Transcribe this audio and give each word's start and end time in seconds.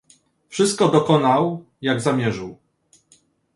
"Wszystko 0.47 0.87
dokonał 0.89 1.65
jak 1.81 2.01
zamierzył." 2.01 2.57